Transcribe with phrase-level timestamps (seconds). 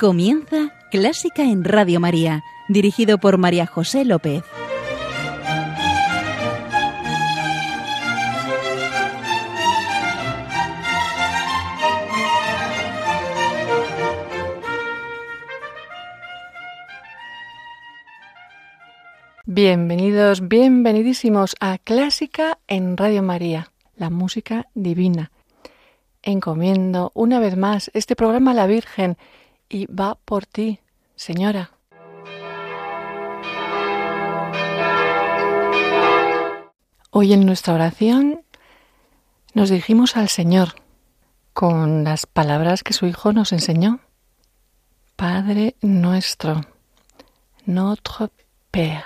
[0.00, 4.42] Comienza Clásica en Radio María, dirigido por María José López.
[19.44, 25.30] Bienvenidos, bienvenidísimos a Clásica en Radio María, la música divina.
[26.22, 29.18] Encomiendo una vez más este programa a la Virgen
[29.70, 30.80] y va por ti,
[31.14, 31.70] Señora.
[37.12, 38.42] Hoy en nuestra oración
[39.54, 40.74] nos dirigimos al Señor
[41.52, 44.00] con las palabras que su Hijo nos enseñó.
[45.16, 46.60] Padre nuestro,
[47.66, 48.30] notre
[48.70, 49.04] Père.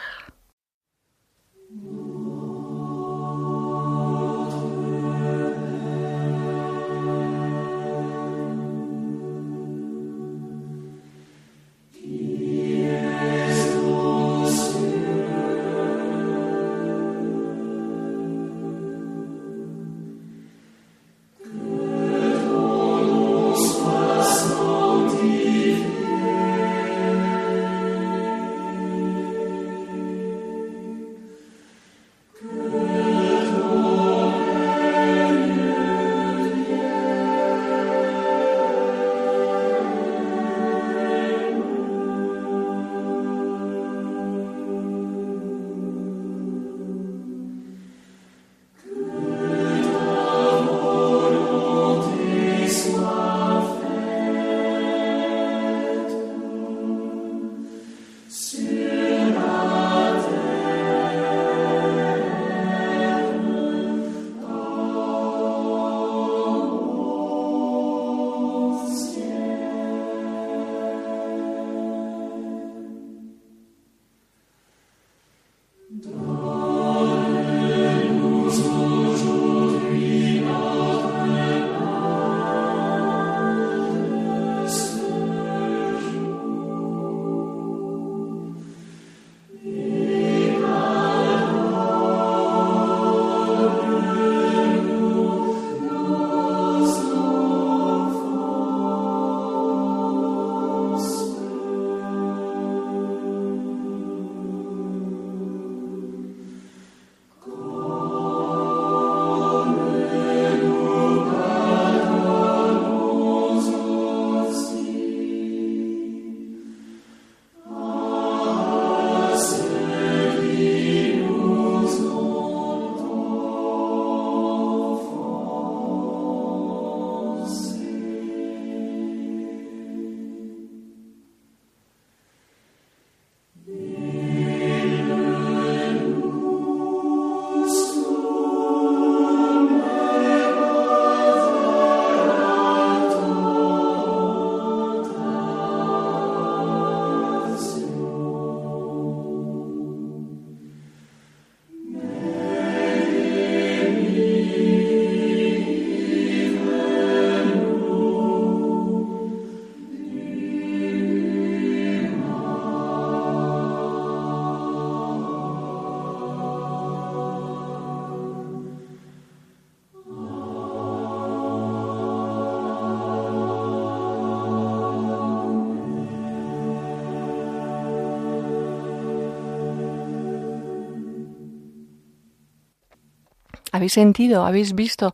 [183.84, 185.12] ¿Habéis sentido, habéis visto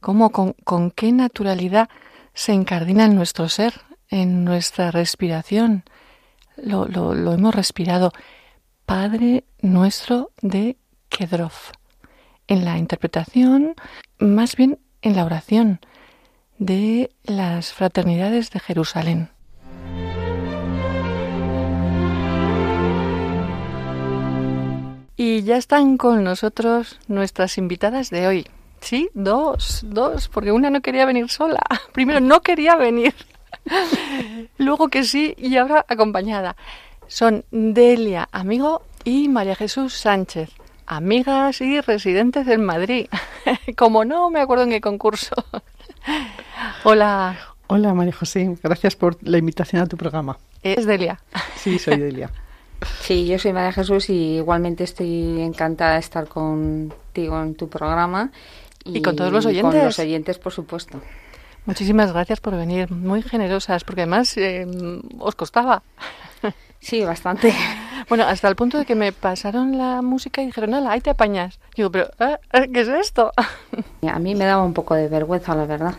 [0.00, 1.88] cómo con, qué naturalidad
[2.34, 5.84] se encardina en nuestro ser, en nuestra respiración?
[6.56, 8.10] Lo, lo, hemos respirado.
[8.86, 10.76] Padre nuestro de
[11.08, 11.52] Kedrov.
[12.48, 13.76] En la interpretación,
[14.18, 15.78] más bien en la oración
[16.58, 19.30] de las fraternidades de Jerusalén.
[25.20, 28.46] Y ya están con nosotros nuestras invitadas de hoy.
[28.80, 31.60] Sí, dos, dos, porque una no quería venir sola.
[31.92, 33.12] Primero no quería venir.
[34.58, 36.54] Luego que sí y ahora acompañada.
[37.08, 40.50] Son Delia, amigo, y María Jesús Sánchez,
[40.86, 43.08] amigas y residentes en Madrid.
[43.76, 45.34] Como no me acuerdo en qué concurso.
[46.84, 47.36] Hola.
[47.66, 50.38] Hola María José, gracias por la invitación a tu programa.
[50.62, 51.18] Es Delia.
[51.56, 52.30] Sí, soy Delia.
[53.00, 58.30] Sí, yo soy María Jesús y igualmente estoy encantada de estar contigo en tu programa.
[58.84, 59.74] Y, con todos los oyentes.
[59.74, 61.00] Con los oyentes, por supuesto.
[61.66, 64.66] Muchísimas gracias por venir, muy generosas, porque además eh,
[65.18, 65.82] os costaba.
[66.80, 67.52] Sí, bastante.
[68.08, 71.10] Bueno, hasta el punto de que me pasaron la música y dijeron, ¡Hala, ahí te
[71.10, 71.60] apañas!
[71.76, 72.38] Digo, pero, ¿eh?
[72.72, 73.32] ¿qué es esto?
[74.10, 75.94] A mí me daba un poco de vergüenza, la verdad.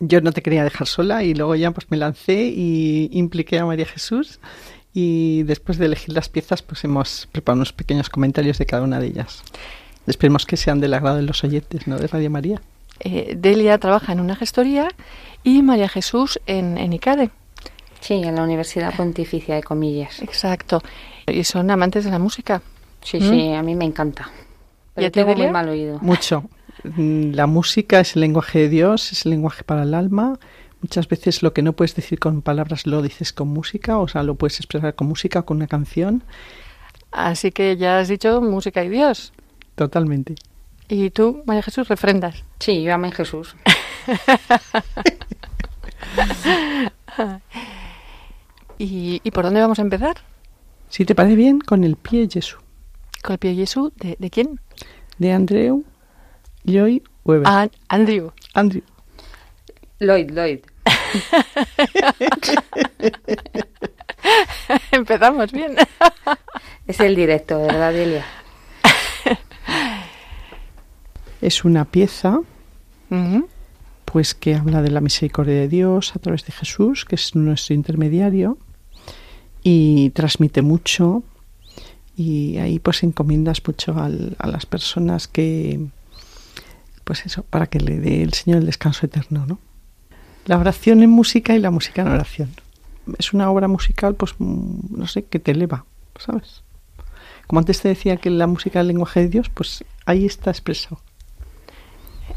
[0.00, 3.66] Yo no te quería dejar sola y luego ya pues me lancé y impliqué a
[3.66, 4.40] María Jesús
[4.94, 9.00] y después de elegir las piezas pues hemos preparado unos pequeños comentarios de cada una
[9.00, 9.42] de ellas.
[10.06, 11.98] Esperemos que sean del agrado de los oyentes, ¿no?
[11.98, 12.60] De Radio María.
[13.00, 14.88] Eh, Delia trabaja en una gestoría
[15.42, 17.30] y María Jesús en, en ICADE.
[18.00, 20.20] Sí, en la Universidad Pontificia de Comillas.
[20.22, 20.82] Exacto.
[21.26, 22.60] Y son amantes de la música.
[23.02, 23.30] Sí, ¿Mm?
[23.30, 24.30] sí, a mí me encanta.
[24.94, 25.52] Pero a ti, tengo muy Delia?
[25.52, 25.98] mal oído.
[26.00, 26.44] Mucho.
[26.82, 30.38] Mm, La música es el lenguaje de Dios, es el lenguaje para el alma.
[30.84, 34.22] Muchas veces lo que no puedes decir con palabras lo dices con música, o sea,
[34.22, 36.22] lo puedes expresar con música o con una canción.
[37.10, 39.32] Así que ya has dicho música y Dios.
[39.76, 40.34] Totalmente.
[40.86, 42.44] Y tú, María Jesús, refrendas.
[42.60, 43.56] Sí, yo Jesús.
[48.76, 50.16] ¿Y, y por dónde vamos a empezar?
[50.90, 52.58] Si te parece bien, con el pie Jesús,
[53.22, 53.90] ¿Con el pie Jesús?
[53.96, 54.60] ¿De, de quién?
[55.16, 55.82] de Andreu
[56.64, 57.46] Lloyd Weber.
[57.46, 58.32] Ah, Andrew.
[58.52, 58.82] Andrew.
[59.98, 60.73] Lloyd, Lloyd.
[64.92, 65.76] Empezamos bien.
[66.86, 68.24] Es el directo, ¿verdad, Delia?
[71.40, 72.40] Es una pieza
[74.04, 77.74] pues que habla de la misericordia de Dios a través de Jesús, que es nuestro
[77.74, 78.58] intermediario,
[79.62, 81.22] y transmite mucho,
[82.16, 85.86] y ahí pues encomiendas mucho al- a las personas que,
[87.04, 89.58] pues eso, para que le dé el Señor el descanso eterno, ¿no?
[90.46, 92.50] La oración en música y la música en oración.
[93.18, 95.84] Es una obra musical, pues, mm, no sé, que te eleva,
[96.18, 96.62] ¿sabes?
[97.46, 100.50] Como antes te decía que la música es el lenguaje de Dios, pues ahí está
[100.50, 101.00] expresado.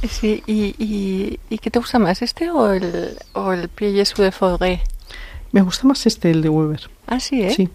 [0.07, 4.19] Sí, y, y, ¿y qué te gusta más, este o el, o el pie Jesús
[4.19, 4.81] de Fauré?
[5.51, 6.89] Me gusta más este, el de Weber.
[7.07, 7.51] Ah, sí, ¿eh?
[7.51, 7.69] Sí.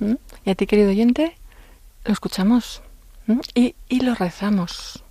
[0.00, 0.14] ¿Mm?
[0.44, 1.36] Y a ti, querido oyente,
[2.04, 2.82] lo escuchamos
[3.26, 3.40] ¿Mm?
[3.54, 5.02] y, y lo rezamos.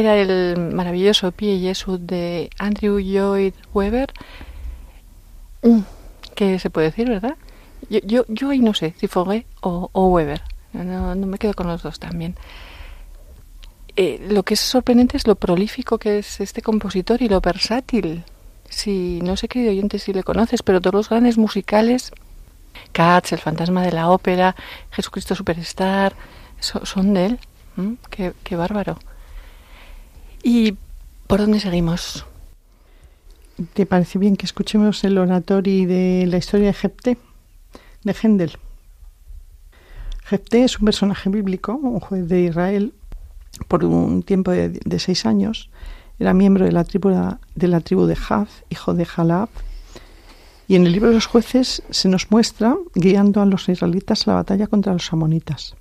[0.00, 4.12] Era el maravilloso Pie Jesús de Andrew Lloyd Webber.
[5.62, 5.80] Mm,
[6.34, 7.36] ¿Qué se puede decir, verdad?
[7.88, 10.42] Yo, yo, yo ahí no sé si Foguet o, o Weber.
[10.72, 12.36] No, no me quedo con los dos también.
[13.96, 18.24] Eh, lo que es sorprendente es lo prolífico que es este compositor y lo versátil.
[18.68, 22.12] Si no sé, querido oyente, si le conoces, pero todos los grandes musicales,
[22.92, 24.54] Cats, El fantasma de la ópera,
[24.92, 26.14] Jesucristo Superstar,
[26.60, 27.38] son de él.
[28.10, 28.98] Qué, qué bárbaro.
[30.42, 30.76] ¿Y
[31.26, 32.24] por dónde seguimos?
[33.74, 37.18] ¿Te parece bien que escuchemos el oratorio de la historia de Jepté,
[38.04, 38.52] de Händel?
[40.24, 42.94] Jepté es un personaje bíblico, un juez de Israel,
[43.68, 45.68] por un tiempo de, de seis años.
[46.18, 47.10] Era miembro de la tribu
[47.54, 49.48] de, la tribu de Haz, hijo de Jalab.
[50.68, 54.30] Y en el libro de los jueces se nos muestra guiando a los israelitas a
[54.30, 55.74] la batalla contra los amonitas.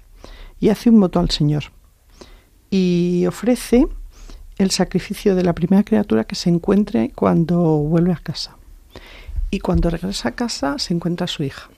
[0.60, 1.66] Y hace un voto al Señor.
[2.70, 3.88] Y ofrece
[4.60, 8.58] el sacrificio de la primera criatura que se encuentre cuando vuelve a casa.
[9.50, 11.70] Y cuando regresa a casa se encuentra su hija.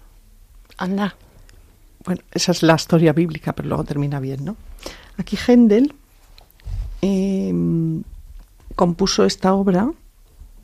[0.78, 1.16] Anda.
[2.04, 4.58] Bueno, esa es la historia bíblica, pero luego termina bien, ¿no?
[5.18, 5.94] Aquí Händel
[7.04, 7.54] eh,
[8.76, 9.92] compuso esta obra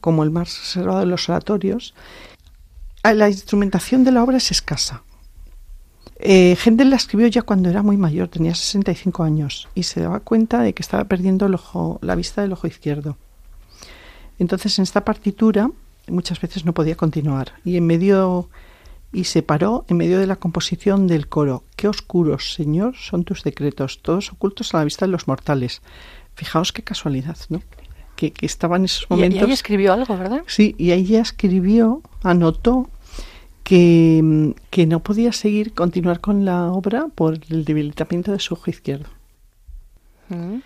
[0.01, 1.93] como el más reservado de los oratorios.
[3.03, 5.03] Ah, la instrumentación de la obra es escasa.
[6.19, 10.19] Eh, Händel la escribió ya cuando era muy mayor, tenía 65 años, y se daba
[10.19, 13.17] cuenta de que estaba perdiendo el ojo, la vista del ojo izquierdo.
[14.39, 15.69] Entonces, en esta partitura
[16.07, 18.49] muchas veces no podía continuar, y en medio
[19.13, 21.63] y se paró en medio de la composición del coro.
[21.75, 25.81] Qué oscuros, Señor, son tus decretos, todos ocultos a la vista de los mortales.
[26.35, 27.61] Fijaos qué casualidad, ¿no?
[28.15, 29.41] Que, que estaba en esos momentos.
[29.41, 30.43] Y, ahí escribió algo, ¿verdad?
[30.47, 32.89] Sí, y ahí ya escribió, anotó
[33.67, 38.69] que, que no podía seguir, continuar con la obra por el debilitamiento de su ojo
[38.69, 39.09] izquierdo.
[40.29, 40.59] Mm.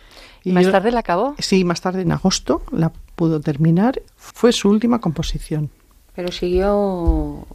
[0.44, 1.34] ¿Y más tarde la acabó?
[1.40, 4.00] Sí, más tarde en agosto la pudo terminar.
[4.18, 5.72] Fue su última composición.
[6.16, 7.48] Pero siguió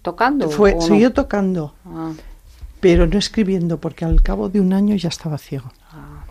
[0.00, 0.48] tocando.
[0.48, 0.80] Fue, ¿o no?
[0.80, 2.12] siguió tocando, Ah,
[2.80, 5.70] pero no escribiendo, porque al cabo de un año ya estaba ciego.
[5.90, 6.24] ah,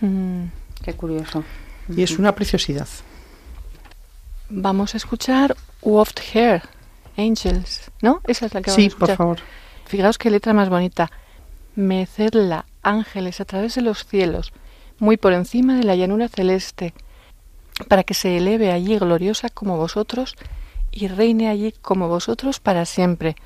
[0.00, 0.44] Mm.
[0.82, 1.44] qué curioso.
[1.94, 2.88] Y es una preciosidad.
[4.48, 6.62] Vamos a escuchar Waft Hair,
[7.16, 8.20] Angels, ¿no?
[8.26, 9.08] Esa es la que vamos a Sí, escuchar.
[9.08, 9.38] por favor.
[9.84, 11.10] Fijaos qué letra más bonita.
[11.74, 14.52] Mecedla, ángeles a través de los cielos,
[14.98, 16.94] muy por encima de la llanura celeste,
[17.88, 20.36] para que se eleve allí gloriosa como vosotros
[20.90, 23.36] y reine allí como vosotros para siempre.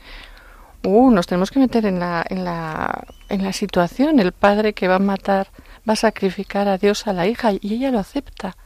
[0.85, 4.21] Uh, nos tenemos que meter en la, en la, en la situación.
[4.21, 5.49] El padre que va a matar,
[5.89, 8.57] va a sacrificar a Dios a la hija y ella lo acepta.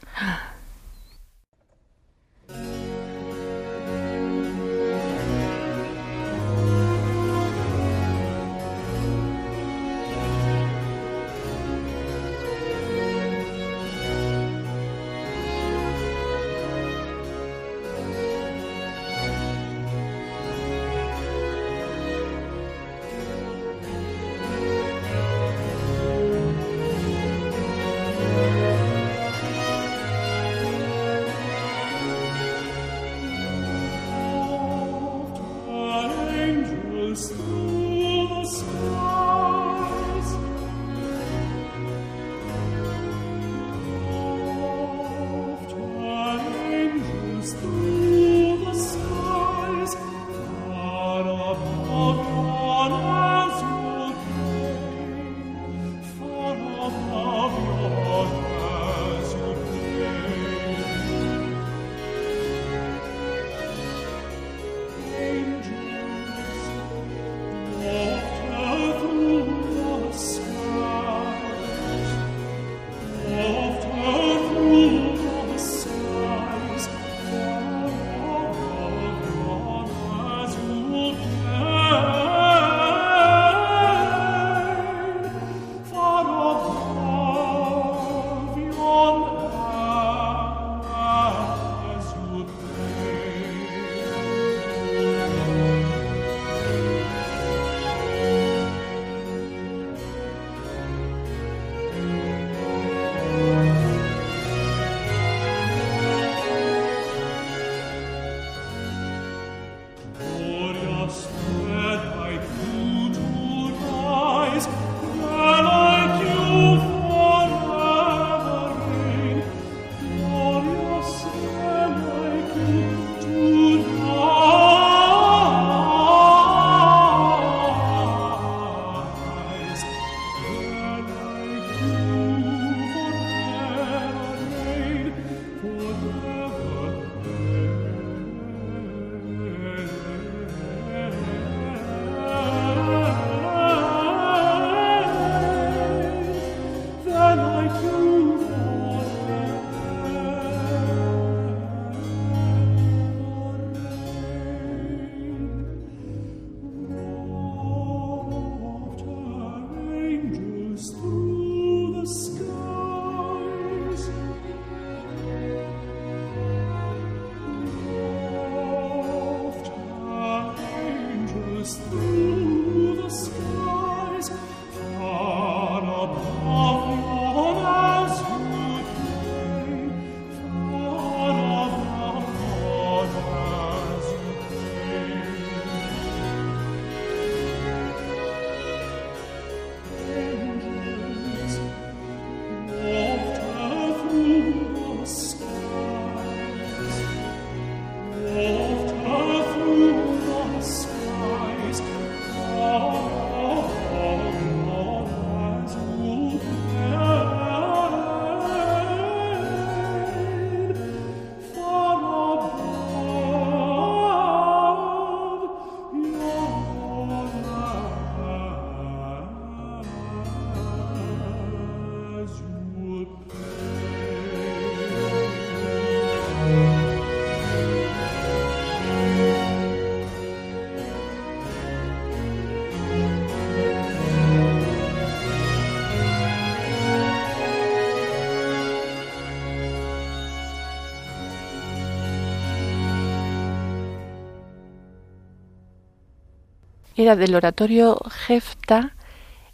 [247.01, 248.93] Era del oratorio Jefta,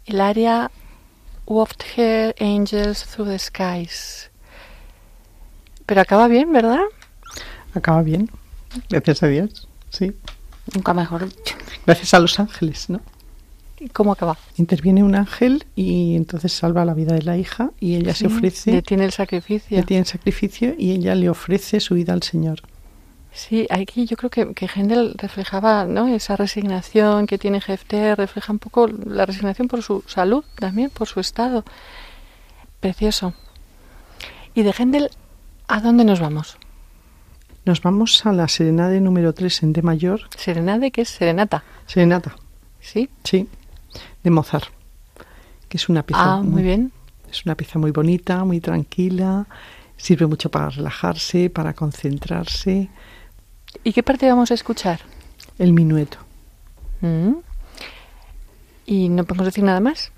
[0.06, 0.70] el área
[1.46, 4.30] Waft Her Angels Through the Skies.
[5.86, 6.80] Pero acaba bien, ¿verdad?
[7.74, 8.30] Acaba bien.
[8.90, 9.68] Gracias a Dios.
[9.90, 10.12] Sí.
[10.74, 11.56] Nunca mejor dicho.
[11.86, 13.00] Gracias a los ángeles, ¿no?
[13.80, 14.36] ¿Y ¿Cómo acaba?
[14.56, 18.34] Interviene un ángel y entonces salva la vida de la hija y ella se Sí,
[18.34, 19.76] ofrece, Detiene el sacrificio.
[19.76, 22.60] detiene el sacrificio y ella le ofrece su vida al Señor.
[23.32, 26.08] Sí, aquí yo creo que, que Händel reflejaba ¿no?
[26.08, 31.06] esa resignación que tiene Jefter, refleja un poco la resignación por su salud también, por
[31.06, 31.64] su estado.
[32.80, 33.34] Precioso.
[34.54, 35.10] ¿Y de Händel
[35.68, 36.56] a dónde nos vamos?
[37.64, 40.22] Nos vamos a la serenade número 3 en D mayor.
[40.36, 42.34] Serenade, que es serenata, Serenata,
[42.80, 43.10] ¿sí?
[43.24, 43.46] sí,
[44.24, 44.68] de Mozart,
[45.68, 46.92] que es una pieza Ah, muy bien.
[47.30, 49.46] Es una pieza muy bonita, muy tranquila,
[49.98, 52.88] sirve mucho para relajarse, para concentrarse.
[53.88, 55.00] ¿Y qué parte vamos a escuchar?
[55.58, 56.18] El minueto.
[57.00, 57.36] Mm.
[58.84, 60.12] ¿Y no podemos decir nada más?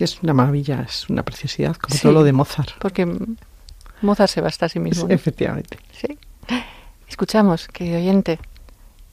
[0.00, 2.02] es una maravilla, es una preciosidad, como Sí.
[2.02, 2.70] todo lo de Mozart.
[2.80, 3.06] Porque
[4.02, 5.06] Mozart se basta a sí mismo.
[5.06, 5.14] ¿no?
[5.14, 5.78] efectivamente.
[5.92, 6.18] Sí.
[7.08, 8.40] Escuchamos, querido oyente,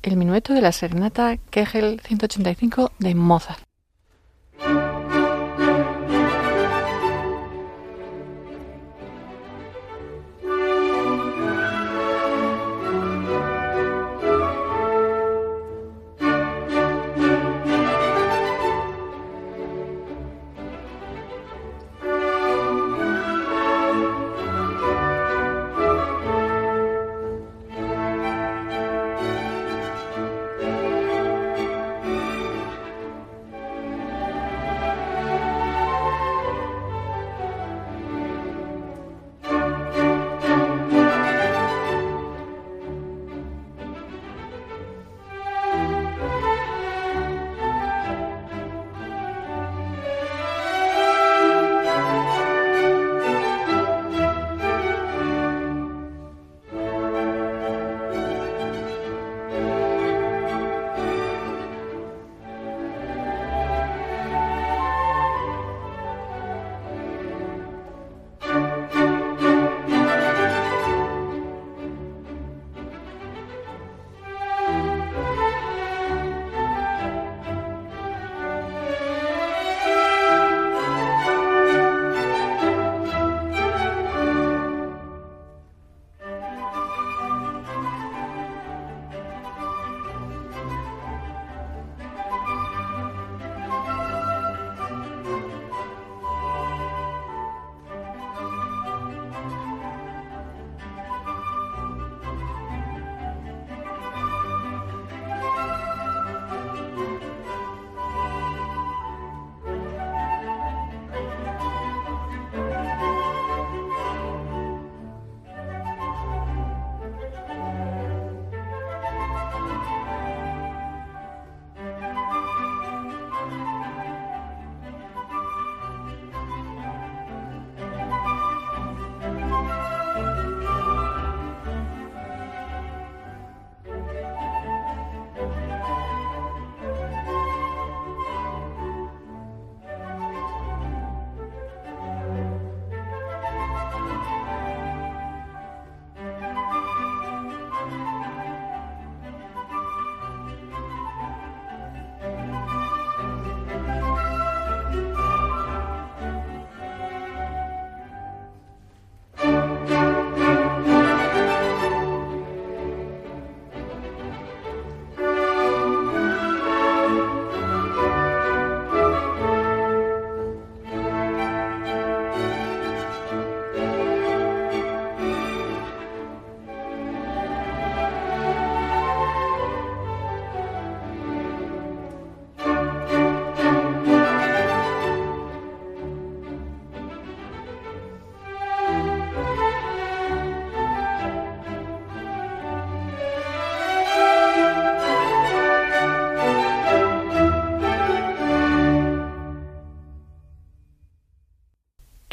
[0.02, 3.60] el minueto de la serenata Kegel 185 de Mozart.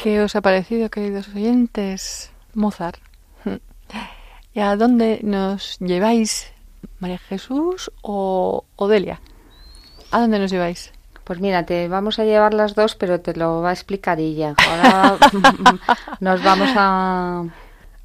[0.03, 2.29] ¿Qué os ha parecido, queridos oyentes?
[2.53, 2.99] Mozart.
[4.53, 6.51] ¿Y a dónde nos lleváis,
[6.99, 9.21] María Jesús o Odelia?
[10.11, 10.91] ¿A dónde nos lleváis?
[11.23, 14.55] Pues mira, te vamos a llevar las dos, pero te lo va a explicar ella.
[14.57, 15.17] Ahora
[16.19, 17.45] nos vamos a,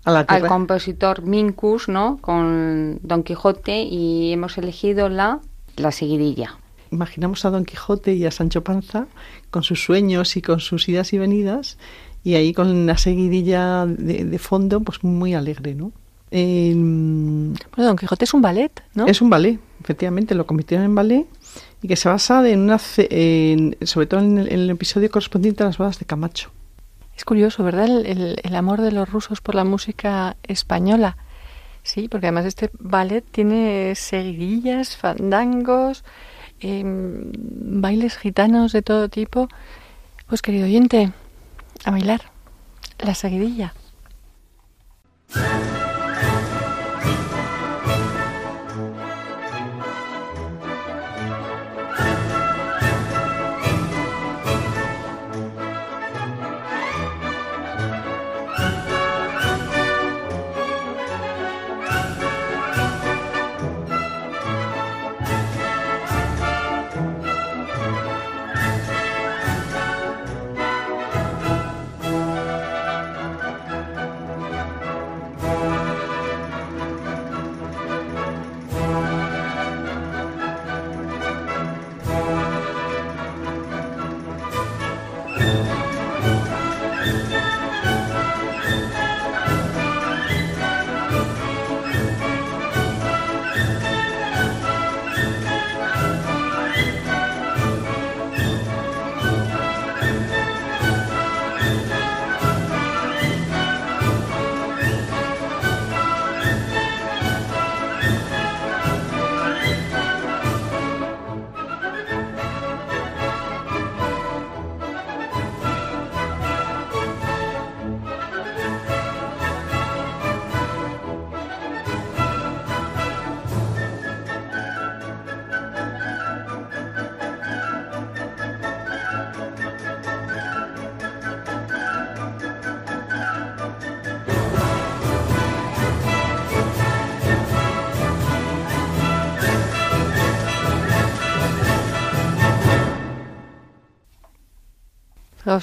[0.04, 2.18] A la al compositor Minkus, ¿no?
[2.20, 5.40] Con Don Quijote y hemos elegido la
[5.74, 6.58] la seguidilla.
[6.90, 9.06] Imaginamos a Don Quijote y a Sancho Panza
[9.50, 11.78] con sus sueños y con sus idas y venidas
[12.24, 15.92] y ahí con una seguidilla de, fondo pues muy alegre, ¿no?
[16.30, 19.06] bueno, Don Quijote es un ballet, ¿no?
[19.06, 21.26] Es un ballet, efectivamente, lo convirtieron en ballet
[21.82, 25.98] y que se basa en una, sobre todo en el, episodio correspondiente a las bodas
[25.98, 26.50] de Camacho.
[27.16, 27.88] Es curioso, ¿verdad?
[28.04, 31.16] El, amor de los rusos por la música española.
[31.82, 36.04] Sí, porque además este ballet tiene seguidillas, fandangos,
[36.60, 39.48] em, bailes gitanos de todo tipo.
[40.26, 41.12] Pues querido oyente,
[41.84, 42.20] a bailar
[42.98, 43.72] la seguidilla.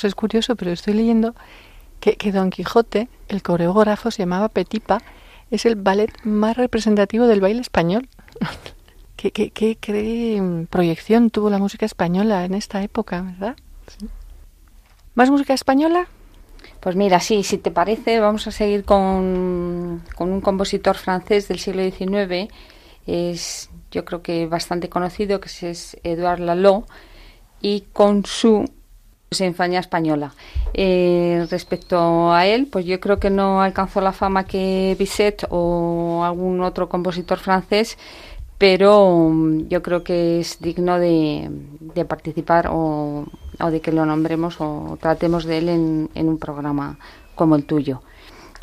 [0.03, 1.35] Es curioso, pero estoy leyendo
[1.99, 5.01] que, Don Quijote, el coreógrafo, se llamaba Petipa,
[5.51, 8.09] es el ballet más representativo del baile español.
[9.15, 13.55] ¿Qué, qué, proyección tuvo la música española en esta época, verdad?
[15.15, 16.07] ¿Más música española?
[16.79, 21.57] Pues mira, sí, si te parece, vamos a seguir con, con un compositor francés del
[21.57, 22.53] siglo XIX.
[23.07, 26.85] Es, yo creo que bastante conocido, que es Edouard Lalo,
[27.61, 28.69] y con su
[29.35, 30.33] Sinfonía Española.
[30.73, 36.23] Eh, respecto a él, pues yo creo que no alcanzó la fama que Bizet o
[36.25, 37.97] algún otro compositor francés,
[38.57, 41.49] pero mm, yo creo que es digno de,
[42.07, 43.25] participar o,
[43.71, 46.97] de que lo nombremos o tratemos de él en, un programa
[47.35, 48.01] como el tuyo.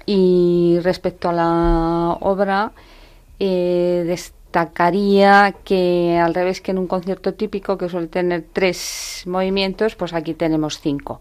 [0.06, 2.72] Y respecto a la obra,
[3.38, 4.02] eh,
[4.52, 10.12] destacaría que al revés que en un concierto típico que suele tener tres movimientos, pues
[10.12, 11.20] aquí tenemos cinco.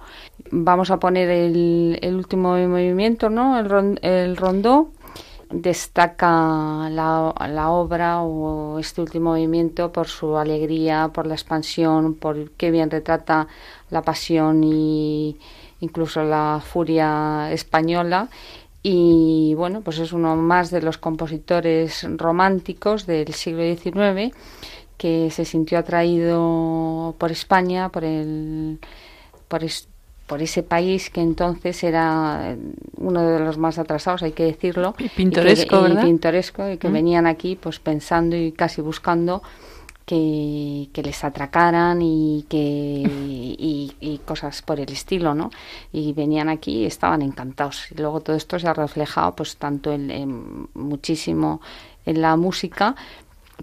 [0.51, 3.57] Vamos a poner el, último movimiento, ¿no?
[3.57, 4.89] El, rondó.
[5.49, 12.51] Destaca la, la, obra o este último movimiento por su alegría, por la expansión, por
[12.51, 13.47] qué bien retrata
[13.89, 15.37] la pasión y
[15.81, 18.29] incluso la furia española
[18.83, 24.35] y bueno, pues es uno más de los compositores románticos del siglo XIX
[24.97, 28.79] que se sintió atraído por España, por el
[29.47, 29.61] por,
[30.27, 32.55] por ese país que entonces era
[32.97, 36.93] uno de los más atrasados, hay que decirlo, y pintoresco, y pintoresco y que mm.
[36.93, 39.43] venían aquí pues pensando y casi buscando
[40.11, 45.49] que, les atracaran y que y, cosas por el estilo, ¿no?
[45.91, 47.91] Y venían aquí y estaban encantados.
[47.91, 51.61] Y luego todo esto se ha reflejado pues tanto en, muchísimo
[52.05, 52.95] en la música,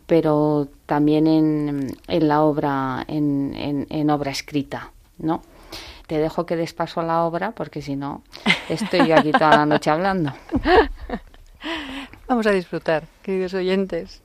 [0.07, 5.43] pero también en, en la obra, en, en, obra escrita, ¿no?
[6.07, 8.23] Te dejo que des paso a la obra porque si no
[8.69, 10.33] estoy yo aquí toda la noche hablando.
[12.29, 14.23] Vamos a disfrutar, queridos oyentes.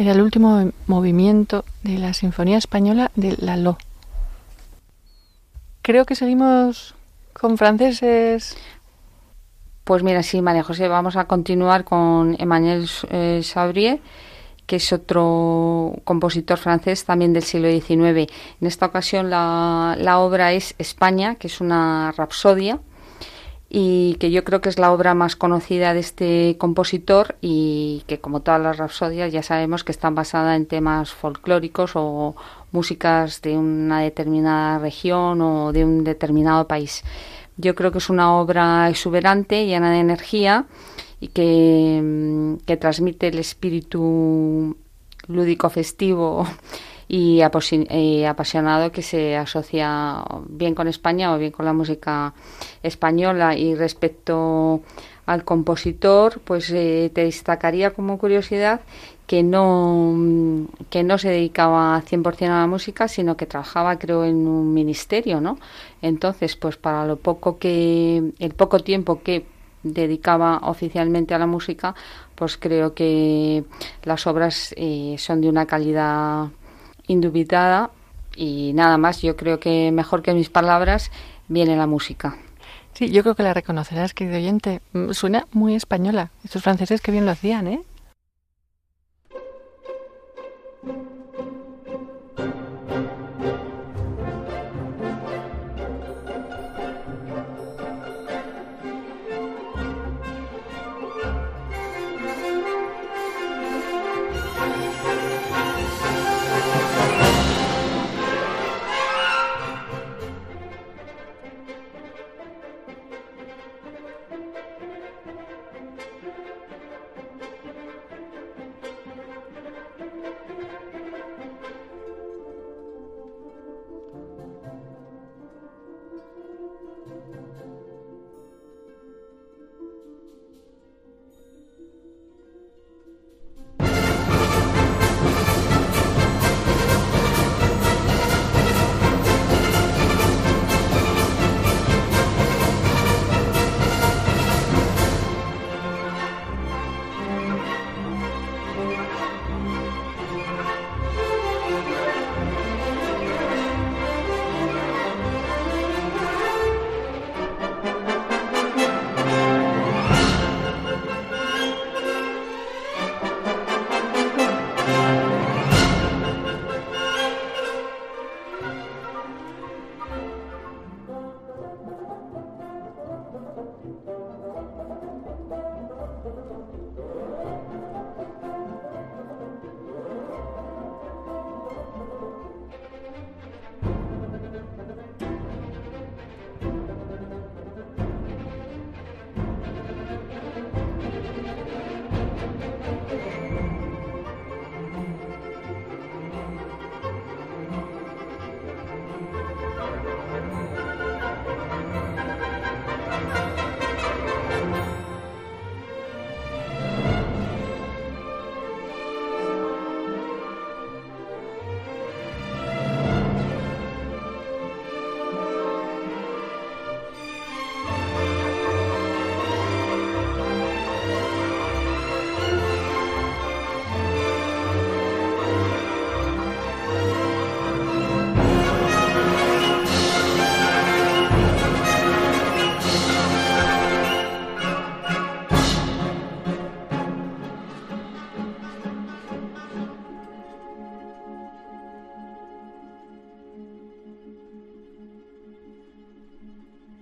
[0.00, 3.78] Era el último movimiento de la Sinfonía Española de Lalo.
[5.82, 6.94] Creo que seguimos
[7.32, 8.56] con franceses.
[9.82, 13.98] Pues mira, sí, María José, vamos a continuar con Emmanuel eh, Sabrier,
[14.66, 18.30] que es otro compositor francés también del siglo XIX.
[18.60, 22.78] En esta ocasión la, la obra es España, que es una rapsodia
[23.70, 28.18] y que yo creo que es la obra más conocida de este compositor y que
[28.18, 32.34] como todas las rapsodias ya sabemos que están basadas en temas folclóricos o
[32.72, 37.02] músicas de una determinada región o de un determinado país.
[37.58, 40.64] Yo creo que es una obra exuberante, llena de energía
[41.20, 44.76] y que, mm, que transmite el espíritu
[45.26, 46.46] lúdico festivo
[47.08, 52.34] y apasionado que se asocia bien con España o bien con la música
[52.82, 53.56] española.
[53.56, 54.82] Y respecto
[55.26, 58.82] al compositor, pues eh, te destacaría como curiosidad
[59.26, 64.46] que no, que no se dedicaba 100% a la música, sino que trabajaba, creo, en
[64.46, 65.58] un ministerio, ¿no?
[66.00, 69.44] Entonces, pues para lo poco que, el poco tiempo que
[69.82, 71.94] dedicaba oficialmente a la música,
[72.34, 73.64] pues creo que
[74.04, 76.48] las obras eh, son de una calidad
[77.08, 77.90] indubitada
[78.36, 81.10] y nada más, yo creo que mejor que mis palabras
[81.48, 82.36] viene la música.
[82.92, 84.80] Sí, yo creo que la reconocerás, querido oyente.
[84.92, 86.30] Mm, suena muy española.
[86.44, 87.82] Estos franceses que bien lo hacían, ¿eh?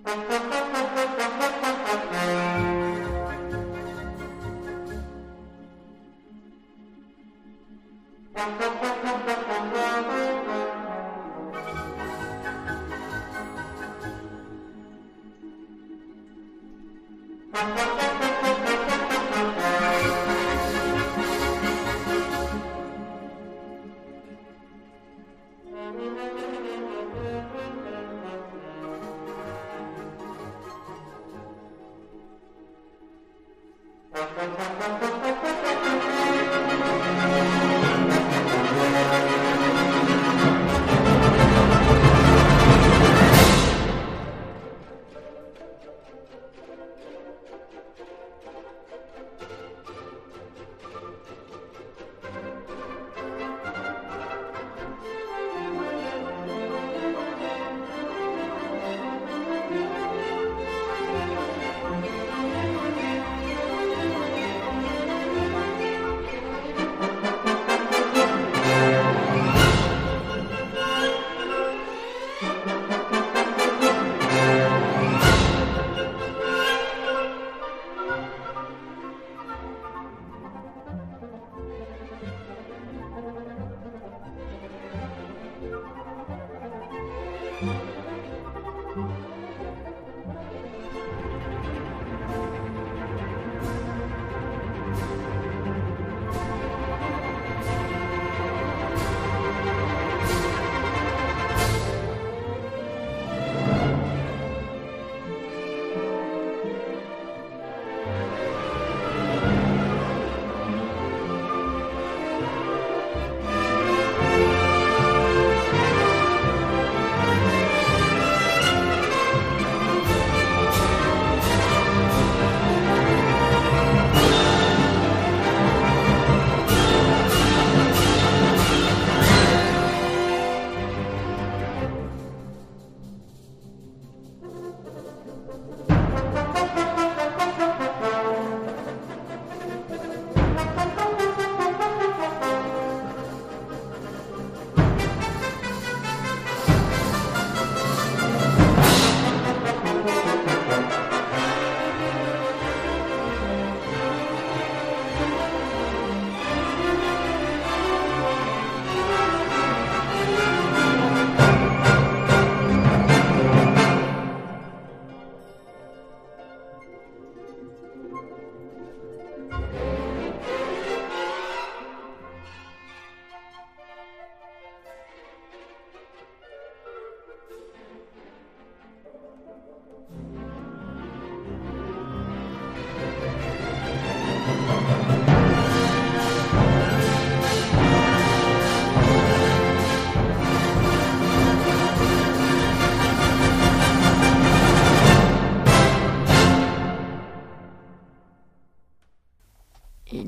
[0.07, 0.86] Thank you.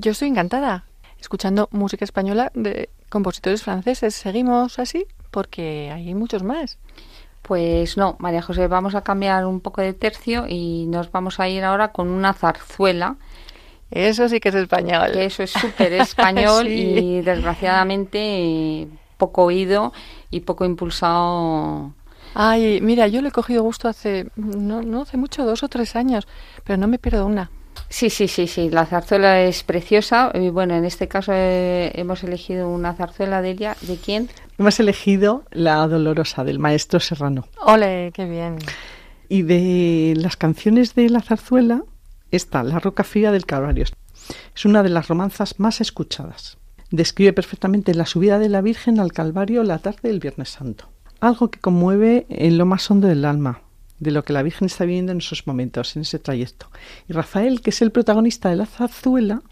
[0.09, 0.87] Yo estoy encantada
[1.21, 4.15] escuchando música española de compositores franceses.
[4.15, 5.07] ¿Seguimos así?
[5.31, 6.79] Porque hay muchos más.
[7.43, 11.49] Pues no, María José, vamos a cambiar un poco de tercio y nos vamos a
[11.51, 13.17] ir ahora con una zarzuela.
[13.91, 15.11] Eso sí que es español.
[15.15, 18.89] eso es súper español y desgraciadamente
[19.19, 19.93] poco oído
[20.31, 21.93] y poco impulsado.
[22.33, 25.97] Ay, mira, yo le he cogido gusto hace, no, no hace mucho, dos o tres
[25.97, 26.27] años,
[26.65, 27.51] pero no me pierdo una.
[27.89, 28.70] Sí, sí, sí, sí.
[28.70, 30.31] La zarzuela es preciosa.
[30.35, 33.76] Y bueno, en este caso eh, hemos elegido una zarzuela de ella.
[33.83, 34.29] ¿De quién?
[34.59, 37.47] Hemos elegido La Dolorosa, del maestro Serrano.
[37.61, 38.57] ¡Ole, qué bien!
[39.29, 41.85] Y de las canciones de la zarzuela
[42.31, 43.85] está La Roca Fría del Calvario.
[44.55, 46.59] Es una de las romanzas más escuchadas.
[46.91, 50.89] Describe perfectamente la subida de la Virgen al Calvario la tarde del Viernes Santo.
[51.20, 53.62] Algo que conmueve en lo más hondo del alma,
[54.01, 56.70] de lo que la Virgen está viviendo en esos momentos, en ese trayecto.
[57.09, 59.42] Y Rafael, que es el protagonista de la zarzuela,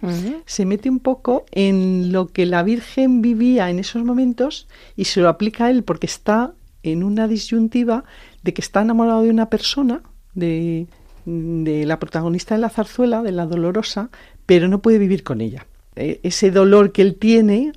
[0.44, 5.20] se mete un poco en lo que la Virgen vivía en esos momentos y se
[5.20, 8.04] lo aplica a él porque está en una disyuntiva
[8.42, 10.02] de que está enamorado de una persona,
[10.34, 10.86] de,
[11.24, 14.10] de la protagonista de la zarzuela, de la dolorosa,
[14.46, 15.66] pero no puede vivir con ella.
[15.96, 17.72] E, ese dolor que él tiene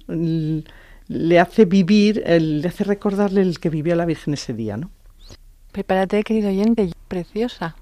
[1.08, 4.92] le hace vivir, le hace recordarle el que vivió la Virgen ese día, ¿no?
[5.80, 7.74] Prepárate, querido oyente, preciosa.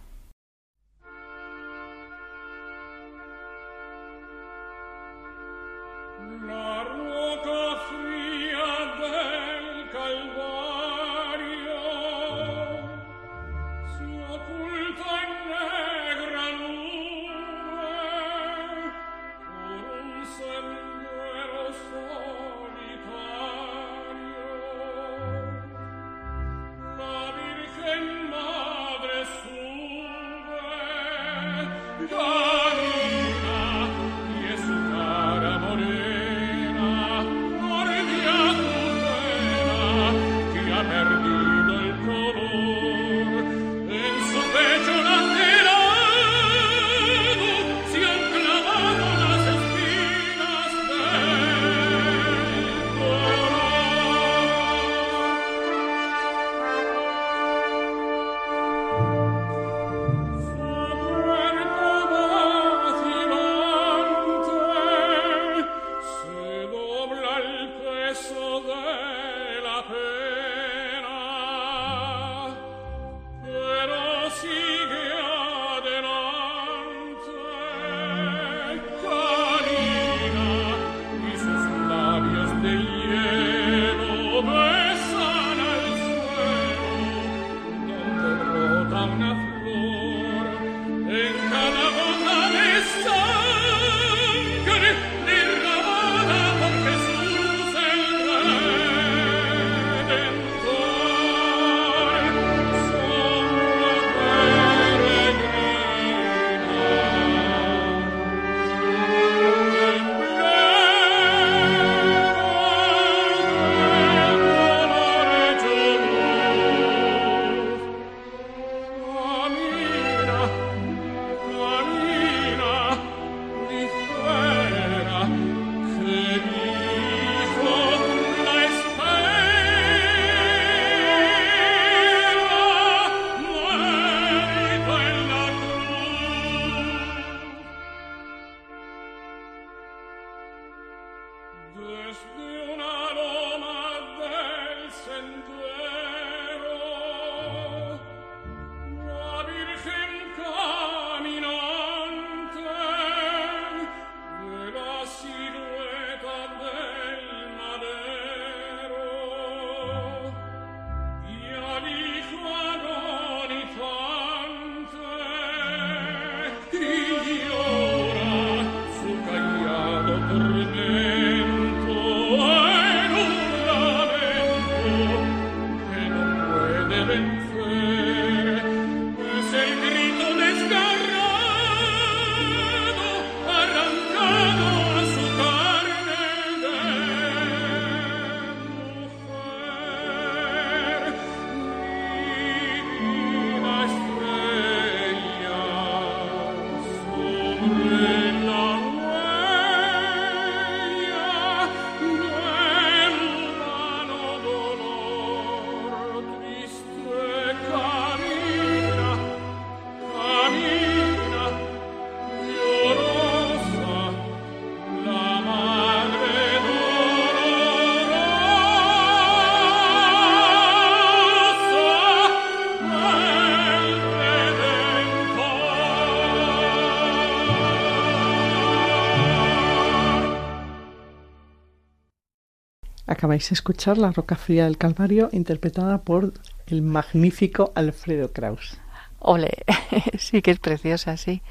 [233.27, 236.31] Acabáis de escuchar La Roca Fría del Calvario, interpretada por
[236.65, 238.77] el magnífico Alfredo Kraus.
[239.19, 239.65] Ole,
[240.17, 241.41] sí que es preciosa, sí.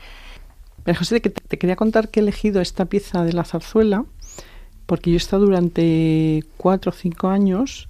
[0.84, 4.06] Pero José, te, te quería contar que he elegido esta pieza de la zarzuela
[4.86, 7.88] porque yo he estado durante cuatro o cinco años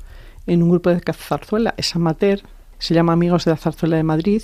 [0.49, 2.41] en un grupo de zarzuela, es amateur,
[2.81, 4.43] se llama Amigos de la Zarzuela de Madrid,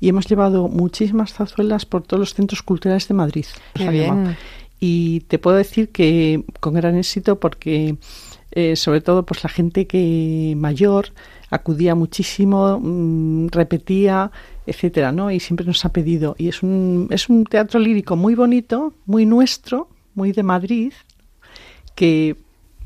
[0.00, 3.44] y hemos llevado muchísimas zarzuelas por todos los centros culturales de Madrid.
[3.74, 4.34] Qué bien.
[4.80, 7.98] Y te puedo decir que con gran éxito porque
[8.50, 11.12] eh, sobre todo pues la gente que mayor
[11.50, 14.30] acudía muchísimo, mm, repetía,
[14.66, 15.30] etcétera, ¿no?
[15.30, 16.34] Y siempre nos ha pedido.
[16.38, 20.92] Y es un, es un teatro lírico muy bonito, muy nuestro, muy de Madrid,
[21.94, 22.36] que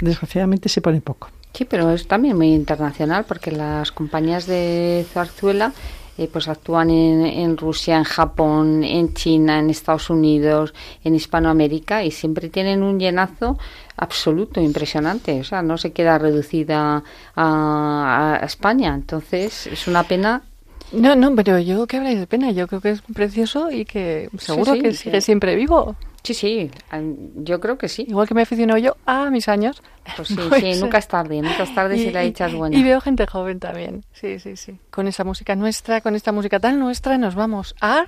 [0.01, 1.29] desgraciadamente se pone poco.
[1.53, 5.73] Sí, pero es también muy internacional porque las compañías de zarzuela
[6.19, 12.05] eh, pues actúan en, en, Rusia, en Japón, en China, en Estados Unidos, en Hispanoamérica
[12.05, 13.59] y siempre tienen un llenazo
[13.97, 15.41] absoluto, impresionante.
[15.41, 17.03] O sea, no se queda reducida
[17.35, 18.95] a, a España.
[18.95, 20.43] Entonces, es una pena
[20.93, 24.29] no, no, pero yo que habláis de pena, yo creo que es precioso y que
[24.39, 24.97] seguro Sí, sí, que sí.
[24.99, 25.97] sigue siempre vivo.
[26.23, 26.71] Sí, sí,
[27.37, 28.05] yo creo que sí.
[28.09, 29.83] Igual que me he aficionado yo a mis años.
[30.17, 32.77] Pues sí, Pues, sí, nunca es tarde, nunca es tarde si la dicha es buena.
[32.77, 34.05] Y veo gente joven también.
[34.13, 34.79] Sí, sí, sí.
[34.91, 38.05] Con esa música nuestra, con esta música tan nuestra, nos vamos a...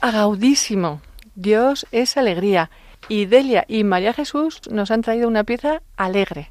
[0.00, 1.00] Agaudísimo.
[1.34, 2.70] Dios es alegría.
[3.08, 6.50] Y Delia y María Jesús nos han traído una pieza alegre.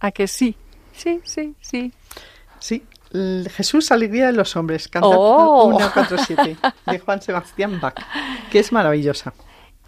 [0.00, 0.56] ¿A que sí?
[0.92, 1.92] Sí, sí, sí.
[2.58, 2.82] Sí,
[3.50, 5.76] Jesús Alegría de los Hombres, canta Oh.
[5.78, 7.94] 147, de Juan Sebastián Bach,
[8.50, 9.34] que es maravillosa.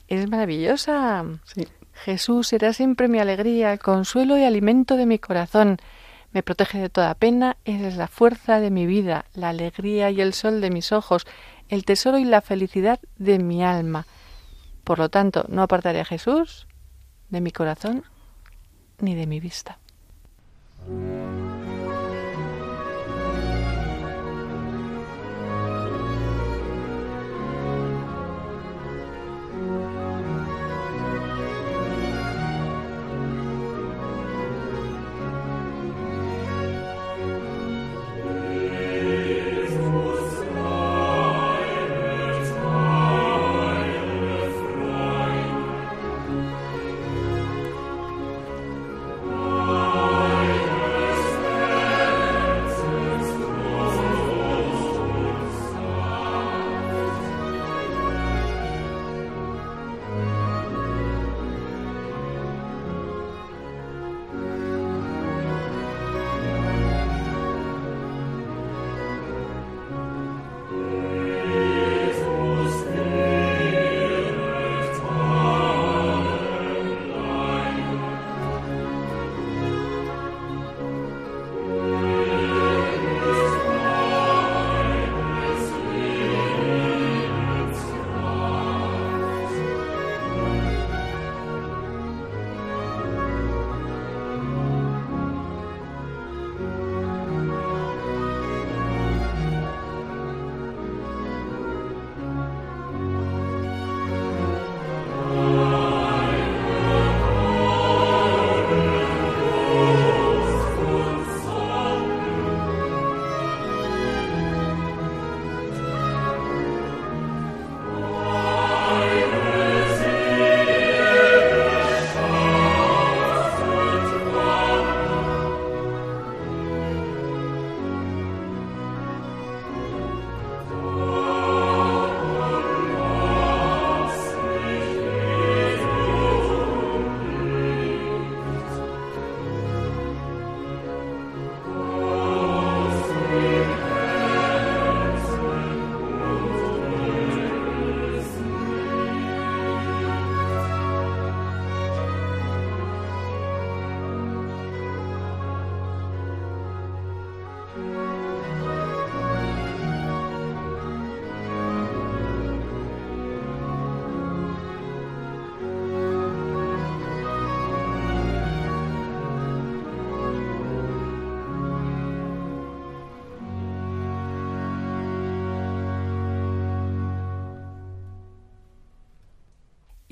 [0.06, 1.24] Es maravillosa.
[1.44, 1.66] Sí.
[2.04, 5.78] Jesús será siempre mi alegría, el consuelo y alimento de mi corazón.
[6.30, 10.32] Me protege de toda pena, eres la fuerza de mi vida, la alegría y el
[10.32, 11.26] sol de mis ojos,
[11.68, 14.06] el tesoro y la felicidad de mi alma.
[14.84, 16.66] Por lo tanto, no apartaré a Jesús
[17.28, 18.04] de mi corazón
[19.00, 19.78] ni de mi vista.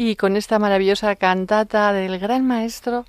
[0.06, 3.06] Y con esta maravillosa cantata del gran maestro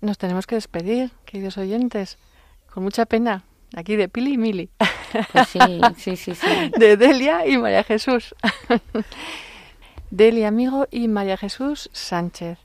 [0.00, 2.18] nos tenemos que despedir, queridos oyentes,
[2.74, 3.44] con mucha pena,
[3.76, 4.70] aquí de Pili y Mili,
[5.32, 5.60] Pues sí,
[5.98, 6.70] sí, sí, sí.
[6.76, 8.34] de Delia y María Jesús.
[10.10, 12.58] Delia Amigo y María Jesús Sánchez.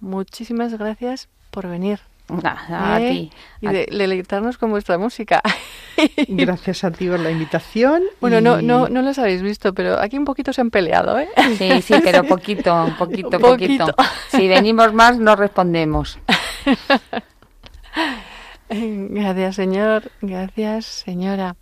[0.00, 2.00] Muchísimas gracias por venir.
[2.28, 3.10] Nada, a ¿eh?
[3.10, 3.30] ti.
[3.60, 5.40] Y a de deleitarnos con vuestra música.
[6.28, 8.02] Gracias a ti por la invitación.
[8.20, 11.18] Bueno, no, y- no, no los habéis visto, pero aquí un poquito se han peleado,
[11.18, 11.28] ¿eh?
[11.56, 13.86] Sí, sí, pero poquito, poquito, Un poquito.
[13.86, 13.94] poquito.
[14.28, 16.18] Si venimos más, no respondemos.
[18.68, 20.10] Gracias, señor.
[20.20, 21.56] Gracias, señora.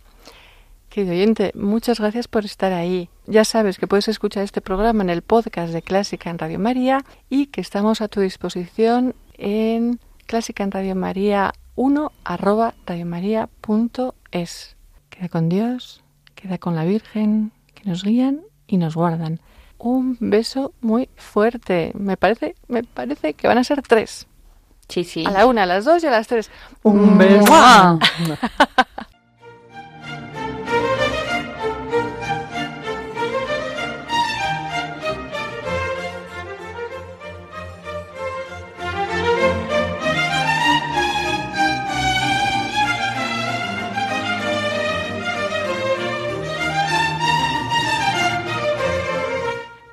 [0.89, 3.09] Querido oyente, muchas gracias por estar ahí.
[3.27, 7.03] Ya sabes que puedes escuchar este programa en el podcast de Clásica en Radio María
[7.29, 14.75] y que estamos a tu disposición en Clásica en Radio María 1 arroba radiomaria.es.
[15.09, 16.03] Queda con Dios,
[16.33, 19.39] queda con la Virgen, que nos guían y nos guardan.
[19.77, 21.91] Un beso muy fuerte.
[21.95, 24.25] Me parece, me parece que van a ser tres.
[24.89, 25.25] Sí, sí.
[25.25, 26.49] A la una, a las dos y a las tres.
[26.83, 27.45] Un beso.